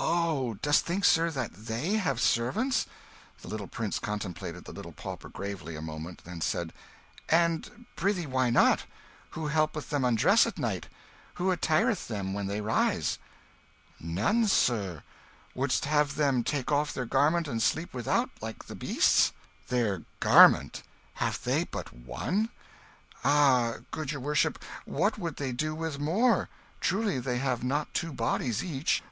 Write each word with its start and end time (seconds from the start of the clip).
Oh, 0.00 0.54
dost 0.62 0.86
think, 0.86 1.04
sir, 1.04 1.28
that 1.32 1.52
they 1.52 1.94
have 1.94 2.20
servants?" 2.20 2.86
The 3.42 3.48
little 3.48 3.66
prince 3.66 3.98
contemplated 3.98 4.64
the 4.64 4.70
little 4.70 4.92
pauper 4.92 5.28
gravely 5.28 5.74
a 5.74 5.82
moment, 5.82 6.22
then 6.24 6.40
said 6.40 6.72
"And 7.28 7.84
prithee, 7.96 8.24
why 8.24 8.48
not? 8.48 8.84
Who 9.30 9.48
helpeth 9.48 9.90
them 9.90 10.04
undress 10.04 10.46
at 10.46 10.56
night? 10.56 10.86
Who 11.34 11.50
attireth 11.50 12.06
them 12.06 12.32
when 12.32 12.46
they 12.46 12.60
rise?" 12.60 13.18
"None, 13.98 14.46
sir. 14.46 15.02
Would'st 15.56 15.86
have 15.86 16.14
them 16.14 16.44
take 16.44 16.70
off 16.70 16.92
their 16.94 17.04
garment, 17.06 17.48
and 17.48 17.60
sleep 17.60 17.92
without 17.92 18.30
like 18.40 18.66
the 18.66 18.76
beasts?" 18.76 19.32
"Their 19.66 20.04
garment! 20.20 20.84
Have 21.14 21.42
they 21.42 21.64
but 21.64 21.92
one?" 21.92 22.50
"Ah, 23.24 23.78
good 23.90 24.12
your 24.12 24.20
worship, 24.20 24.62
what 24.84 25.18
would 25.18 25.36
they 25.38 25.50
do 25.50 25.74
with 25.74 25.98
more? 25.98 26.48
Truly 26.80 27.18
they 27.18 27.38
have 27.38 27.64
not 27.64 27.92
two 27.94 28.12
bodies 28.12 28.62
each." 28.62 29.02